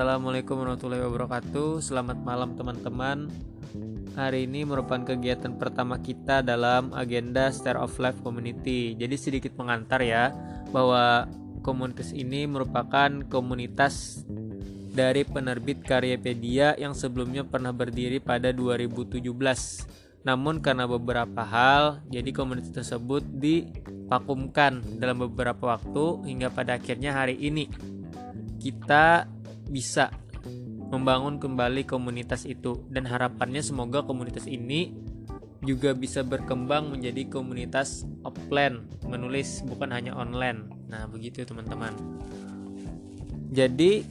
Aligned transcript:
Assalamualaikum 0.00 0.64
warahmatullahi 0.64 1.04
wabarakatuh. 1.04 1.84
Selamat 1.84 2.16
malam 2.24 2.56
teman-teman. 2.56 3.28
Hari 4.16 4.48
ini 4.48 4.64
merupakan 4.64 5.04
kegiatan 5.04 5.60
pertama 5.60 6.00
kita 6.00 6.40
dalam 6.40 6.88
agenda 6.96 7.52
Star 7.52 7.76
of 7.76 7.92
Life 8.00 8.16
Community. 8.24 8.96
Jadi 8.96 9.20
sedikit 9.20 9.52
mengantar 9.60 10.00
ya 10.00 10.32
bahwa 10.72 11.28
komunitas 11.60 12.16
ini 12.16 12.48
merupakan 12.48 13.12
komunitas 13.28 14.24
dari 14.96 15.20
penerbit 15.20 15.84
Karyapedia 15.84 16.80
yang 16.80 16.96
sebelumnya 16.96 17.44
pernah 17.44 17.76
berdiri 17.76 18.24
pada 18.24 18.56
2017. 18.56 19.20
Namun 20.24 20.64
karena 20.64 20.88
beberapa 20.88 21.44
hal, 21.44 22.00
jadi 22.08 22.32
komunitas 22.32 22.72
tersebut 22.72 23.20
dipakumkan 23.36 24.80
dalam 24.96 25.28
beberapa 25.28 25.76
waktu 25.76 26.24
hingga 26.24 26.48
pada 26.48 26.80
akhirnya 26.80 27.12
hari 27.12 27.36
ini 27.36 27.68
kita 28.64 29.28
bisa 29.70 30.10
membangun 30.90 31.38
kembali 31.38 31.86
komunitas 31.86 32.42
itu. 32.44 32.82
Dan 32.90 33.06
harapannya 33.06 33.62
semoga 33.62 34.02
komunitas 34.02 34.50
ini 34.50 34.92
juga 35.60 35.92
bisa 35.92 36.24
berkembang 36.24 36.88
menjadi 36.90 37.28
komunitas 37.28 38.08
offline 38.24 38.88
menulis 39.06 39.62
bukan 39.64 39.92
hanya 39.92 40.16
online. 40.16 40.66
Nah 40.90 41.06
begitu 41.06 41.46
teman-teman. 41.46 41.92
Jadi 43.50 44.02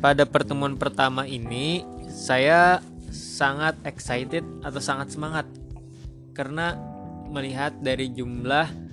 pada 0.00 0.24
pertemuan 0.24 0.74
pertama 0.80 1.28
ini 1.28 1.84
saya 2.10 2.80
sangat 3.12 3.78
excited 3.86 4.42
atau 4.66 4.80
sangat 4.82 5.14
semangat. 5.14 5.46
Karena 6.34 6.74
melihat 7.30 7.76
dari 7.78 8.10
jumlah 8.10 8.89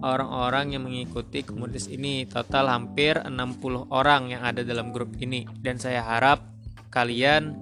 orang-orang 0.00 0.76
yang 0.76 0.84
mengikuti 0.84 1.44
komunitas 1.44 1.88
ini. 1.88 2.24
Total 2.26 2.68
hampir 2.68 3.20
60 3.20 3.88
orang 3.92 4.32
yang 4.32 4.42
ada 4.44 4.64
dalam 4.64 4.92
grup 4.92 5.14
ini 5.20 5.46
dan 5.60 5.76
saya 5.76 6.04
harap 6.04 6.44
kalian 6.90 7.56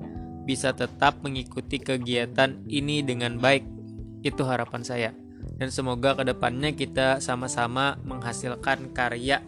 bisa 0.48 0.72
tetap 0.72 1.20
mengikuti 1.20 1.76
kegiatan 1.76 2.64
ini 2.66 3.04
dengan 3.04 3.36
baik. 3.36 3.66
Itu 4.24 4.48
harapan 4.48 4.82
saya. 4.82 5.10
Dan 5.58 5.68
semoga 5.68 6.16
ke 6.16 6.24
depannya 6.24 6.72
kita 6.72 7.20
sama-sama 7.20 7.98
menghasilkan 8.06 8.94
karya 8.94 9.42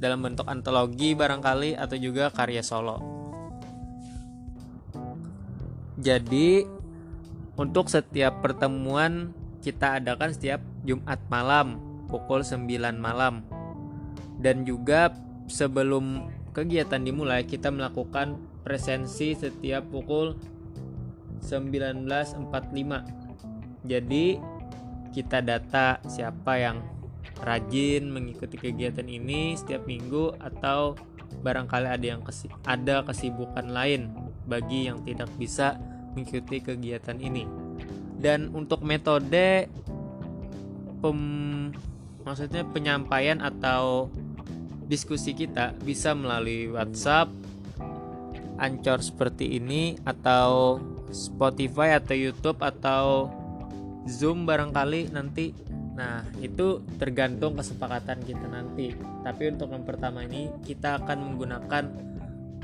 dalam 0.00 0.24
bentuk 0.24 0.48
antologi 0.48 1.12
barangkali 1.12 1.76
atau 1.76 1.96
juga 2.00 2.32
karya 2.32 2.64
solo. 2.64 2.98
Jadi 6.00 6.64
untuk 7.60 7.92
setiap 7.92 8.40
pertemuan 8.40 9.36
kita 9.60 10.00
adakan 10.00 10.32
setiap 10.32 10.64
Jumat 10.88 11.20
malam 11.28 11.89
pukul 12.10 12.42
9 12.42 12.66
malam. 12.98 13.46
Dan 14.40 14.66
juga 14.66 15.14
sebelum 15.46 16.26
kegiatan 16.50 17.00
dimulai 17.00 17.46
kita 17.46 17.70
melakukan 17.70 18.34
presensi 18.66 19.38
setiap 19.38 19.86
pukul 19.88 20.34
19.45. 21.40 23.88
Jadi 23.88 24.36
kita 25.10 25.42
data 25.42 25.98
siapa 26.06 26.54
yang 26.60 26.84
rajin 27.40 28.12
mengikuti 28.12 28.60
kegiatan 28.60 29.08
ini 29.08 29.56
setiap 29.56 29.88
minggu 29.88 30.36
atau 30.38 30.94
barangkali 31.40 31.88
ada 31.88 32.06
yang 32.06 32.20
ada 32.66 33.02
kesibukan 33.06 33.72
lain 33.72 34.12
bagi 34.44 34.90
yang 34.90 35.00
tidak 35.06 35.30
bisa 35.40 35.80
mengikuti 36.12 36.60
kegiatan 36.60 37.16
ini. 37.16 37.48
Dan 38.20 38.52
untuk 38.52 38.84
metode 38.84 39.72
pem 41.00 41.20
maksudnya 42.30 42.62
penyampaian 42.62 43.42
atau 43.42 44.06
diskusi 44.86 45.34
kita 45.34 45.74
bisa 45.82 46.14
melalui 46.14 46.70
WhatsApp, 46.70 47.26
Anchor 48.62 49.02
seperti 49.02 49.58
ini 49.58 49.98
atau 50.06 50.78
Spotify 51.10 51.98
atau 51.98 52.14
YouTube 52.14 52.62
atau 52.62 53.26
Zoom 54.06 54.46
barangkali 54.46 55.10
nanti. 55.10 55.50
Nah, 55.98 56.22
itu 56.38 56.86
tergantung 57.02 57.58
kesepakatan 57.58 58.22
kita 58.22 58.46
nanti. 58.46 58.94
Tapi 59.26 59.42
untuk 59.50 59.74
yang 59.74 59.82
pertama 59.82 60.22
ini 60.22 60.54
kita 60.62 61.02
akan 61.02 61.34
menggunakan 61.34 61.84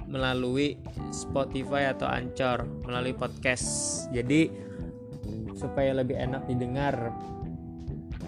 melalui 0.06 0.78
Spotify 1.10 1.90
atau 1.90 2.06
Anchor, 2.06 2.86
melalui 2.86 3.18
podcast. 3.18 3.66
Jadi 4.14 4.46
supaya 5.58 5.90
lebih 5.90 6.14
enak 6.14 6.46
didengar 6.46 7.10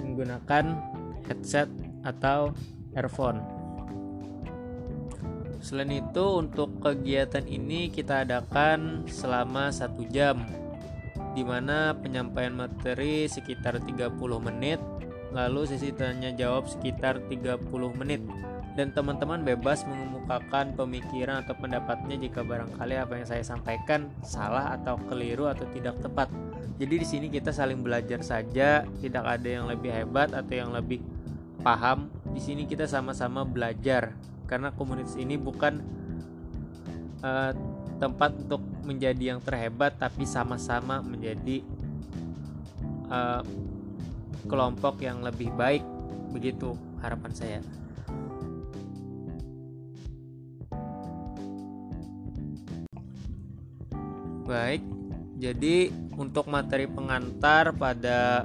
menggunakan 0.02 0.97
headset 1.28 1.68
atau 2.02 2.56
earphone. 2.96 3.44
Selain 5.60 5.90
itu 5.90 6.24
untuk 6.38 6.80
kegiatan 6.80 7.44
ini 7.44 7.92
kita 7.92 8.24
adakan 8.24 9.04
selama 9.10 9.68
satu 9.68 10.06
jam 10.08 10.46
di 11.34 11.42
mana 11.42 11.94
penyampaian 11.98 12.54
materi 12.54 13.26
sekitar 13.26 13.82
30 13.82 14.10
menit 14.42 14.80
lalu 15.34 15.68
sesi 15.68 15.92
tanya 15.92 16.32
jawab 16.32 16.66
sekitar 16.66 17.20
30 17.28 17.68
menit 18.00 18.22
dan 18.78 18.94
teman-teman 18.94 19.42
bebas 19.42 19.82
mengemukakan 19.90 20.70
pemikiran 20.78 21.42
atau 21.42 21.58
pendapatnya 21.58 22.14
jika 22.14 22.46
barangkali 22.46 22.94
apa 22.94 23.18
yang 23.18 23.26
saya 23.26 23.42
sampaikan 23.42 24.06
salah 24.22 24.78
atau 24.78 24.94
keliru 25.10 25.50
atau 25.50 25.66
tidak 25.74 25.98
tepat. 25.98 26.30
Jadi 26.78 26.94
di 27.02 27.02
sini 27.02 27.26
kita 27.26 27.50
saling 27.50 27.82
belajar 27.82 28.22
saja, 28.22 28.86
tidak 29.02 29.24
ada 29.26 29.48
yang 29.50 29.66
lebih 29.66 29.90
hebat 29.90 30.30
atau 30.30 30.54
yang 30.54 30.70
lebih 30.70 31.02
paham. 31.58 32.06
Di 32.30 32.38
sini 32.38 32.70
kita 32.70 32.86
sama-sama 32.86 33.42
belajar 33.42 34.14
karena 34.46 34.70
komunitas 34.70 35.18
ini 35.18 35.34
bukan 35.34 35.82
uh, 37.26 37.50
tempat 37.98 38.30
untuk 38.46 38.62
menjadi 38.86 39.34
yang 39.34 39.42
terhebat 39.42 39.98
tapi 39.98 40.22
sama-sama 40.22 41.02
menjadi 41.02 41.66
uh, 43.10 43.42
kelompok 44.46 45.02
yang 45.02 45.18
lebih 45.18 45.50
baik. 45.58 45.82
Begitu 46.30 46.78
harapan 47.02 47.34
saya 47.34 47.60
baik 54.48 54.80
jadi 55.38 55.94
untuk 56.18 56.50
materi 56.50 56.90
pengantar 56.90 57.70
pada 57.78 58.42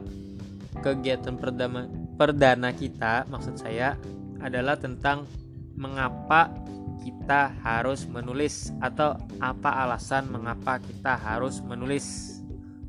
kegiatan 0.85 1.33
perdama 1.41 1.89
perdana 2.13 2.69
kita, 2.69 3.25
maksud 3.25 3.57
saya 3.57 3.97
adalah 4.37 4.77
tentang 4.77 5.25
mengapa 5.73 6.53
kita 7.01 7.49
harus 7.65 8.05
menulis 8.05 8.69
atau 8.77 9.17
apa 9.41 9.83
alasan 9.83 10.29
mengapa 10.29 10.77
kita 10.77 11.17
harus 11.17 11.59
menulis 11.65 12.39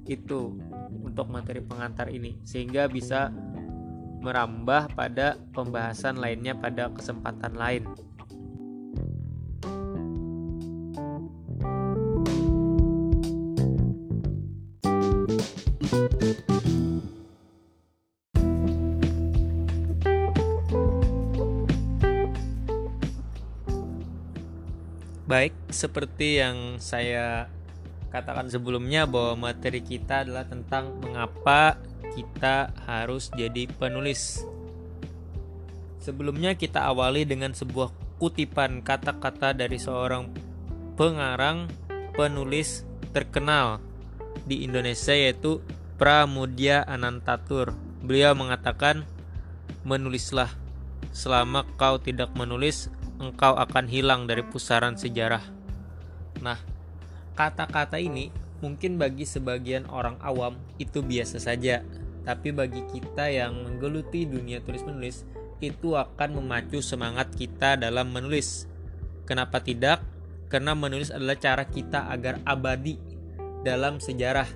itu 0.05 0.53
untuk 1.01 1.33
materi 1.33 1.65
pengantar 1.65 2.13
ini 2.13 2.37
sehingga 2.45 2.85
bisa 2.93 3.33
merambah 4.21 4.93
pada 4.93 5.41
pembahasan 5.57 6.21
lainnya 6.21 6.53
pada 6.53 6.93
kesempatan 6.93 7.57
lain. 7.57 7.89
Baik, 25.35 25.51
seperti 25.67 26.39
yang 26.39 26.79
saya 26.79 27.51
katakan 28.15 28.47
sebelumnya 28.47 29.03
bahwa 29.03 29.51
materi 29.51 29.83
kita 29.83 30.23
adalah 30.23 30.47
tentang 30.47 30.95
mengapa 31.03 31.75
kita 32.15 32.71
harus 32.87 33.35
jadi 33.35 33.67
penulis. 33.67 34.47
Sebelumnya 35.99 36.55
kita 36.55 36.87
awali 36.87 37.27
dengan 37.27 37.51
sebuah 37.51 37.91
kutipan 38.23 38.79
kata-kata 38.79 39.59
dari 39.59 39.75
seorang 39.75 40.31
pengarang 40.95 41.67
penulis 42.15 42.87
terkenal 43.11 43.83
di 44.47 44.63
Indonesia 44.63 45.19
yaitu 45.19 45.59
Pramudya 45.99 46.87
Anantatur. 46.87 47.75
Beliau 48.07 48.39
mengatakan, 48.39 49.03
"Menulislah 49.83 50.55
selama 51.11 51.67
kau 51.75 51.99
tidak 51.99 52.31
menulis, 52.39 52.87
engkau 53.19 53.55
akan 53.55 53.87
hilang 53.87 54.27
dari 54.27 54.43
pusaran 54.43 54.99
sejarah. 54.99 55.43
Nah, 56.43 56.59
kata-kata 57.39 57.99
ini 57.99 58.31
mungkin 58.63 58.97
bagi 58.97 59.29
sebagian 59.29 59.87
orang 59.91 60.19
awam 60.25 60.59
itu 60.81 61.05
biasa 61.05 61.39
saja, 61.39 61.85
tapi 62.25 62.51
bagi 62.51 62.83
kita 62.89 63.29
yang 63.29 63.67
menggeluti 63.67 64.25
dunia 64.25 64.65
tulis-menulis 64.65 65.29
itu 65.63 65.95
akan 65.95 66.41
memacu 66.43 66.81
semangat 66.81 67.33
kita 67.37 67.77
dalam 67.79 68.11
menulis. 68.11 68.67
Kenapa 69.25 69.61
tidak? 69.61 70.03
Karena 70.53 70.77
menulis 70.77 71.09
adalah 71.09 71.39
cara 71.41 71.65
kita 71.65 72.11
agar 72.13 72.41
abadi 72.45 73.01
dalam 73.65 73.99
sejarah. 73.99 74.47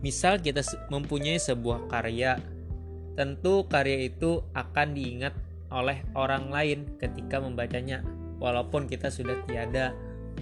Misal 0.00 0.42
kita 0.42 0.64
mempunyai 0.90 1.38
sebuah 1.38 1.86
karya, 1.86 2.40
tentu 3.14 3.68
karya 3.68 4.08
itu 4.10 4.42
akan 4.56 4.96
diingat 4.96 5.36
oleh 5.72 6.04
orang 6.12 6.52
lain 6.52 6.84
ketika 7.00 7.40
membacanya. 7.40 8.04
walaupun 8.42 8.90
kita 8.90 9.06
sudah 9.06 9.38
tiada, 9.46 9.94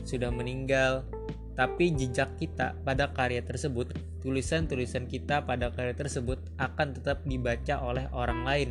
sudah 0.09 0.33
meninggal, 0.33 1.05
tapi 1.53 1.93
jejak 1.93 2.33
kita 2.41 2.73
pada 2.81 3.13
karya 3.13 3.45
tersebut, 3.45 3.93
tulisan-tulisan 4.25 5.05
kita 5.05 5.45
pada 5.45 5.69
karya 5.69 5.93
tersebut 5.93 6.41
akan 6.57 6.97
tetap 6.97 7.21
dibaca 7.29 7.77
oleh 7.85 8.09
orang 8.17 8.41
lain. 8.49 8.71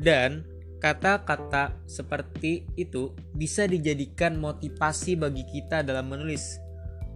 Dan 0.00 0.48
kata-kata 0.80 1.76
seperti 1.84 2.64
itu 2.80 3.12
bisa 3.36 3.68
dijadikan 3.68 4.40
motivasi 4.40 5.20
bagi 5.20 5.44
kita 5.44 5.84
dalam 5.84 6.08
menulis. 6.08 6.56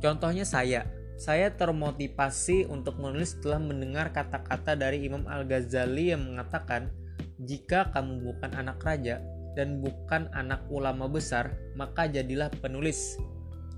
Contohnya 0.05 0.45
saya, 0.45 0.85
saya 1.15 1.55
termotivasi 1.55 2.67
untuk 2.67 2.99
menulis 2.99 3.39
setelah 3.39 3.63
mendengar 3.63 4.11
kata-kata 4.11 4.75
dari 4.75 5.07
Imam 5.07 5.25
Al-Ghazali 5.31 6.11
yang 6.11 6.27
mengatakan, 6.27 6.91
"Jika 7.39 7.95
kamu 7.95 8.23
bukan 8.23 8.51
anak 8.59 8.83
raja, 8.83 9.23
dan 9.55 9.81
bukan 9.81 10.29
anak 10.35 10.67
ulama 10.69 11.07
besar, 11.07 11.55
maka 11.79 12.11
jadilah 12.11 12.51
penulis. 12.59 13.17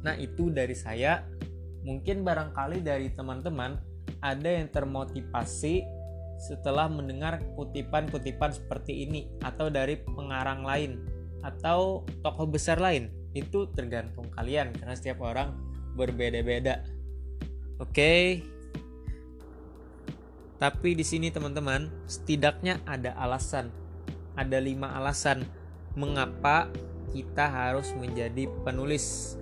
Nah, 0.03 0.17
itu 0.17 0.49
dari 0.49 0.73
saya. 0.73 1.23
Mungkin 1.87 2.27
barangkali 2.27 2.83
dari 2.83 3.13
teman-teman 3.15 3.79
ada 4.25 4.49
yang 4.51 4.67
termotivasi 4.73 5.87
setelah 6.37 6.91
mendengar 6.91 7.41
kutipan-kutipan 7.55 8.53
seperti 8.53 9.07
ini 9.07 9.31
atau 9.41 9.71
dari 9.71 10.01
pengarang 10.03 10.67
lain 10.67 10.93
atau 11.47 12.03
tokoh 12.27 12.51
besar 12.51 12.83
lain. 12.83 13.13
Itu 13.37 13.71
tergantung 13.71 14.33
kalian 14.35 14.75
karena 14.75 14.97
setiap 14.99 15.23
orang 15.23 15.55
berbeda-beda. 15.95 16.83
Oke. 17.77 18.41
Tapi 20.57 20.97
di 20.97 21.05
sini 21.05 21.29
teman-teman, 21.29 21.93
setidaknya 22.09 22.81
ada 22.89 23.13
alasan. 23.21 23.69
Ada 24.37 24.57
lima 24.57 24.97
alasan 24.97 25.45
mengapa 25.97 26.73
kita 27.13 27.49
harus 27.49 27.93
menjadi 27.97 28.49
penulis. 28.65 29.37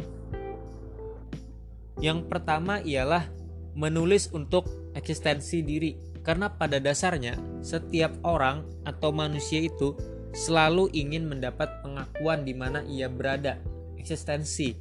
Yang 2.02 2.26
pertama 2.26 2.82
ialah 2.82 3.30
menulis 3.78 4.30
untuk 4.34 4.66
eksistensi 4.94 5.62
diri, 5.62 5.94
karena 6.26 6.50
pada 6.50 6.82
dasarnya 6.82 7.38
setiap 7.62 8.14
orang 8.26 8.66
atau 8.82 9.10
manusia 9.14 9.62
itu 9.62 9.94
selalu 10.34 10.90
ingin 10.90 11.30
mendapat 11.30 11.82
pengakuan 11.82 12.42
di 12.42 12.54
mana 12.54 12.82
ia 12.86 13.06
berada, 13.06 13.62
eksistensi. 13.98 14.74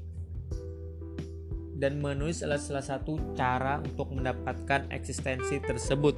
Dan 1.83 1.99
menulis 1.99 2.39
adalah 2.39 2.63
salah 2.63 2.85
satu 2.95 3.35
cara 3.35 3.83
untuk 3.83 4.15
mendapatkan 4.15 4.87
eksistensi 4.87 5.59
tersebut. 5.59 6.15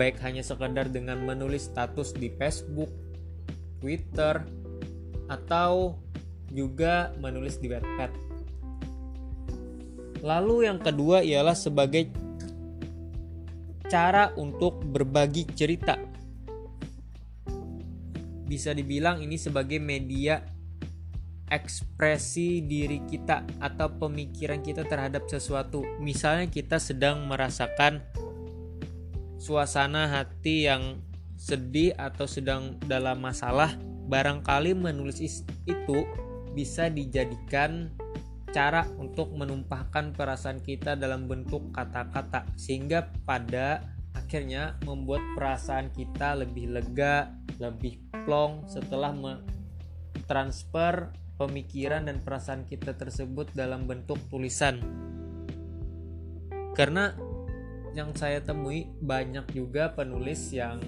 Baik 0.00 0.16
hanya 0.24 0.40
sekedar 0.40 0.88
dengan 0.88 1.20
menulis 1.20 1.68
status 1.68 2.16
di 2.16 2.32
Facebook, 2.32 2.88
Twitter, 3.84 4.40
atau 5.28 6.00
juga 6.48 7.12
menulis 7.20 7.60
di 7.60 7.68
Wattpad. 7.68 8.32
Lalu 10.24 10.64
yang 10.64 10.80
kedua 10.80 11.20
ialah 11.28 11.52
sebagai 11.52 12.08
cara 13.84 14.32
untuk 14.40 14.80
berbagi 14.80 15.44
cerita. 15.52 16.00
Bisa 18.48 18.72
dibilang 18.72 19.20
ini 19.20 19.36
sebagai 19.36 19.76
media 19.76 20.40
ekspresi 21.50 22.62
diri 22.62 23.02
kita 23.04 23.42
atau 23.58 23.90
pemikiran 23.90 24.62
kita 24.62 24.86
terhadap 24.86 25.26
sesuatu. 25.26 25.82
Misalnya 25.98 26.46
kita 26.46 26.78
sedang 26.78 27.26
merasakan 27.26 28.00
suasana 29.36 30.06
hati 30.08 30.70
yang 30.70 31.02
sedih 31.34 31.92
atau 31.98 32.30
sedang 32.30 32.78
dalam 32.86 33.18
masalah, 33.18 33.74
barangkali 34.06 34.78
menulis 34.78 35.42
itu 35.66 35.98
bisa 36.54 36.86
dijadikan 36.86 37.90
cara 38.50 38.86
untuk 38.98 39.30
menumpahkan 39.34 40.14
perasaan 40.14 40.58
kita 40.58 40.98
dalam 40.98 41.30
bentuk 41.30 41.70
kata-kata 41.70 42.46
sehingga 42.58 43.06
pada 43.22 43.86
akhirnya 44.12 44.74
membuat 44.82 45.22
perasaan 45.38 45.94
kita 45.94 46.34
lebih 46.34 46.74
lega, 46.74 47.30
lebih 47.62 48.02
plong 48.26 48.66
setelah 48.66 49.14
transfer 50.26 51.14
pemikiran 51.40 52.04
dan 52.04 52.20
perasaan 52.20 52.68
kita 52.68 52.92
tersebut 52.92 53.48
dalam 53.56 53.88
bentuk 53.88 54.20
tulisan. 54.28 54.76
Karena 56.76 57.16
yang 57.96 58.12
saya 58.12 58.44
temui 58.44 58.92
banyak 59.00 59.48
juga 59.56 59.96
penulis 59.96 60.52
yang 60.52 60.84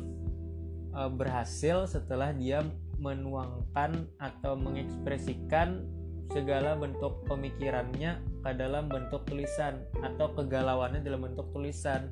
eh, 0.93 1.11
berhasil 1.11 1.89
setelah 1.89 2.37
dia 2.37 2.61
menuangkan 3.01 4.13
atau 4.21 4.55
mengekspresikan 4.55 5.89
segala 6.31 6.79
bentuk 6.79 7.27
pemikirannya 7.29 8.23
ke 8.41 8.51
dalam 8.57 8.89
bentuk 8.89 9.27
tulisan 9.29 9.83
atau 10.01 10.33
kegalauannya 10.33 11.05
dalam 11.05 11.29
bentuk 11.29 11.51
tulisan 11.53 12.09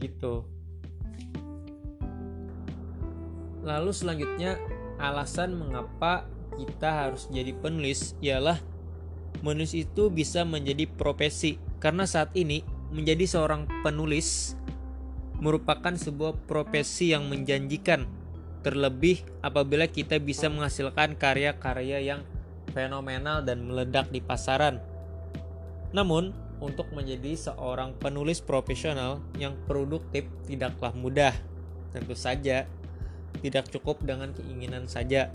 gitu 0.00 0.42
lalu 3.62 3.90
selanjutnya 3.94 4.58
alasan 4.98 5.54
mengapa 5.54 6.26
kita 6.56 6.88
harus 7.06 7.28
jadi 7.28 7.52
penulis 7.52 8.16
ialah 8.24 8.58
menulis 9.44 9.76
itu 9.76 10.08
bisa 10.08 10.42
menjadi 10.48 10.88
profesi 10.88 11.60
karena 11.78 12.08
saat 12.08 12.32
ini 12.32 12.64
menjadi 12.88 13.28
seorang 13.28 13.68
penulis 13.84 14.56
merupakan 15.36 15.92
sebuah 15.92 16.48
profesi 16.48 17.12
yang 17.12 17.28
menjanjikan 17.28 18.08
terlebih 18.64 19.22
apabila 19.44 19.86
kita 19.86 20.16
bisa 20.18 20.48
menghasilkan 20.48 21.14
karya-karya 21.14 22.02
yang 22.02 22.20
fenomenal 22.74 23.44
dan 23.44 23.62
meledak 23.62 24.10
di 24.10 24.18
pasaran. 24.18 24.82
Namun, 25.94 26.34
untuk 26.58 26.88
menjadi 26.90 27.36
seorang 27.36 27.94
penulis 28.00 28.40
profesional 28.40 29.20
yang 29.36 29.54
produktif 29.68 30.24
tidaklah 30.48 30.90
mudah. 30.96 31.36
Tentu 31.92 32.16
saja, 32.16 32.64
tidak 33.44 33.68
cukup 33.70 34.00
dengan 34.02 34.32
keinginan 34.32 34.88
saja. 34.88 35.30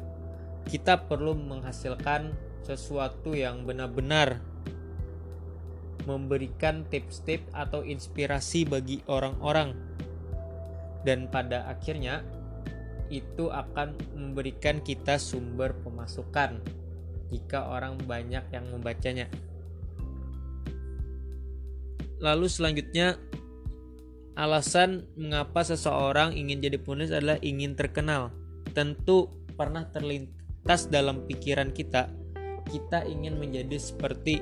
Kita 0.65 1.07
perlu 1.07 1.35
menghasilkan 1.35 2.31
sesuatu 2.61 3.33
yang 3.33 3.65
benar-benar 3.65 4.39
memberikan 6.05 6.85
tips-tips 6.89 7.49
atau 7.53 7.85
inspirasi 7.85 8.65
bagi 8.65 9.05
orang-orang. 9.05 9.77
Dan 11.05 11.29
pada 11.29 11.65
akhirnya, 11.69 12.21
itu 13.11 13.51
akan 13.51 13.97
memberikan 14.15 14.79
kita 14.79 15.19
sumber 15.19 15.75
pemasukan 15.83 16.63
jika 17.27 17.67
orang 17.67 17.99
banyak 18.07 18.43
yang 18.55 18.65
membacanya. 18.71 19.27
Lalu 22.21 22.47
selanjutnya 22.47 23.17
alasan 24.37 25.09
mengapa 25.17 25.65
seseorang 25.65 26.37
ingin 26.37 26.61
jadi 26.61 26.77
penulis 26.77 27.11
adalah 27.11 27.41
ingin 27.41 27.73
terkenal. 27.73 28.31
Tentu 28.71 29.27
pernah 29.57 29.89
terlintas 29.89 30.40
dalam 30.65 31.25
pikiran 31.25 31.73
kita, 31.73 32.09
kita 32.69 33.03
ingin 33.09 33.41
menjadi 33.41 33.77
seperti 33.81 34.39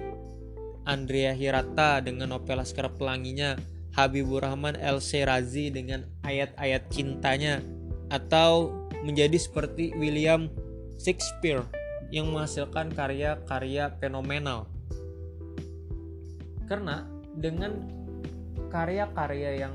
Andrea 0.83 1.31
Hirata 1.33 2.03
dengan 2.03 2.35
novel 2.35 2.59
Laskar 2.59 2.91
Pelanginya, 2.93 3.55
Habibur 3.95 4.43
Rahman 4.45 4.77
El 4.77 5.01
Serazi 5.01 5.71
dengan 5.73 6.05
ayat-ayat 6.25 6.91
cintanya, 6.91 7.63
atau 8.09 8.73
menjadi 9.05 9.37
seperti 9.39 9.95
William 9.95 10.51
Shakespeare 10.99 11.63
yang 12.09 12.29
menghasilkan 12.33 12.91
karya-karya 12.91 13.93
fenomenal. 14.01 14.65
Karena 16.65 17.05
dengan 17.37 17.85
karya-karya 18.69 19.65
yang 19.65 19.73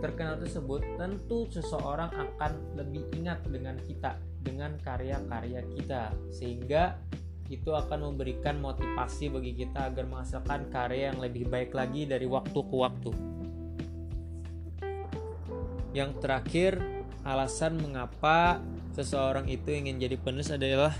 terkenal 0.00 0.36
tersebut, 0.40 0.84
tentu 1.00 1.48
seseorang 1.48 2.12
akan 2.12 2.52
lebih 2.76 3.08
ingat 3.16 3.40
dengan 3.48 3.80
kita, 3.80 4.20
dengan 4.44 4.76
karya-karya 4.84 5.64
kita, 5.72 6.12
sehingga 6.28 7.00
itu 7.48 7.72
akan 7.72 8.12
memberikan 8.12 8.60
motivasi 8.60 9.32
bagi 9.32 9.52
kita 9.56 9.88
agar 9.92 10.04
menghasilkan 10.08 10.68
karya 10.72 11.12
yang 11.12 11.18
lebih 11.20 11.48
baik 11.48 11.72
lagi 11.72 12.04
dari 12.04 12.28
waktu 12.28 12.56
ke 12.56 12.76
waktu. 12.76 13.10
Yang 15.96 16.10
terakhir, 16.20 16.72
alasan 17.24 17.80
mengapa 17.80 18.60
seseorang 18.92 19.48
itu 19.48 19.72
ingin 19.72 19.96
jadi 20.00 20.16
penulis 20.20 20.52
adalah 20.52 20.92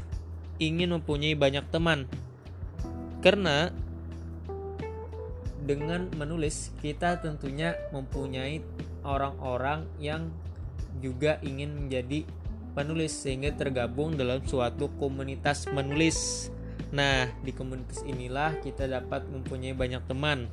ingin 0.63 0.95
mempunyai 0.95 1.35
banyak 1.35 1.65
teman. 1.69 2.07
Karena 3.25 3.73
dengan 5.65 6.13
menulis 6.15 6.77
kita 6.85 7.25
tentunya 7.25 7.73
mempunyai 7.89 8.61
orang-orang 9.01 9.89
yang 9.97 10.29
juga 11.01 11.41
ingin 11.41 11.73
menjadi 11.75 12.29
penulis 12.75 13.15
sehingga 13.15 13.55
tergabung 13.55 14.19
dalam 14.19 14.43
suatu 14.45 14.91
komunitas 14.99 15.71
menulis. 15.71 16.51
Nah, 16.91 17.31
di 17.41 17.55
komunitas 17.55 18.03
inilah 18.03 18.59
kita 18.61 18.91
dapat 18.91 19.27
mempunyai 19.31 19.73
banyak 19.73 20.03
teman 20.11 20.51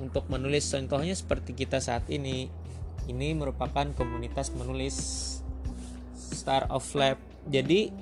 untuk 0.00 0.26
menulis. 0.32 0.66
Contohnya 0.72 1.12
seperti 1.12 1.52
kita 1.52 1.78
saat 1.78 2.08
ini 2.08 2.48
ini 3.06 3.28
merupakan 3.36 3.84
komunitas 3.92 4.52
menulis 4.56 4.96
Star 6.16 6.66
of 6.72 6.88
Lab. 6.96 7.20
Jadi 7.48 7.92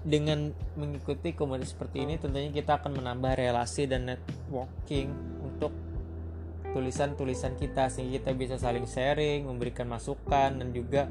dengan 0.00 0.50
mengikuti 0.74 1.36
komunitas 1.36 1.76
seperti 1.76 2.08
ini 2.08 2.16
tentunya 2.16 2.48
kita 2.50 2.80
akan 2.80 2.98
menambah 3.04 3.36
relasi 3.36 3.84
dan 3.84 4.08
networking 4.08 5.12
untuk 5.44 5.70
tulisan-tulisan 6.70 7.58
kita 7.58 7.90
sehingga 7.90 8.22
kita 8.22 8.30
bisa 8.38 8.56
saling 8.56 8.86
sharing, 8.86 9.44
memberikan 9.44 9.90
masukan 9.90 10.56
dan 10.56 10.68
juga 10.70 11.10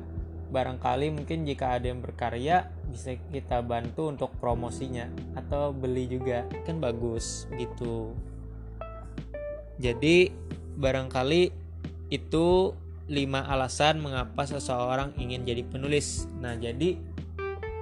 barangkali 0.50 1.14
mungkin 1.14 1.46
jika 1.46 1.78
ada 1.78 1.94
yang 1.94 2.02
berkarya 2.02 2.74
bisa 2.90 3.14
kita 3.30 3.62
bantu 3.62 4.10
untuk 4.10 4.34
promosinya 4.42 5.06
atau 5.38 5.70
beli 5.70 6.10
juga 6.10 6.50
kan 6.66 6.82
bagus 6.82 7.46
gitu. 7.56 8.18
Jadi 9.80 10.34
barangkali 10.76 11.42
itu 12.10 12.74
lima 13.10 13.42
alasan 13.46 14.02
mengapa 14.02 14.46
seseorang 14.46 15.18
ingin 15.18 15.46
jadi 15.46 15.66
penulis. 15.66 16.30
Nah, 16.38 16.58
jadi 16.58 16.98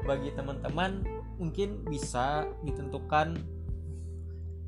bagi 0.07 0.31
teman-teman 0.35 1.03
mungkin 1.35 1.83
bisa 1.83 2.47
ditentukan 2.63 3.35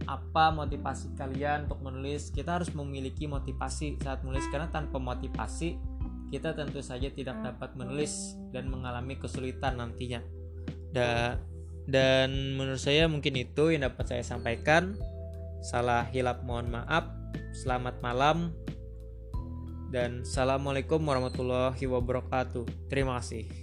apa 0.10 0.46
motivasi 0.52 1.16
kalian 1.16 1.70
untuk 1.70 1.80
menulis. 1.86 2.34
Kita 2.34 2.60
harus 2.60 2.72
memiliki 2.76 3.30
motivasi 3.30 4.02
saat 4.04 4.26
menulis 4.26 4.48
karena 4.52 4.68
tanpa 4.68 5.00
motivasi 5.00 5.80
kita 6.30 6.54
tentu 6.54 6.80
saja 6.80 7.10
tidak 7.10 7.42
dapat 7.42 7.74
menulis 7.74 8.38
dan 8.54 8.70
mengalami 8.70 9.18
kesulitan 9.18 9.82
nantinya. 9.82 10.22
Da 10.94 11.38
dan 11.90 12.54
menurut 12.54 12.78
saya 12.78 13.10
mungkin 13.10 13.34
itu 13.34 13.74
yang 13.74 13.90
dapat 13.90 14.06
saya 14.06 14.24
sampaikan. 14.24 14.94
Salah 15.66 16.06
hilap 16.14 16.46
mohon 16.46 16.70
maaf. 16.70 17.10
Selamat 17.54 17.98
malam 18.00 18.54
dan 19.90 20.22
assalamualaikum 20.22 21.02
warahmatullahi 21.02 21.82
wabarakatuh. 21.90 22.90
Terima 22.94 23.18
kasih. 23.18 23.59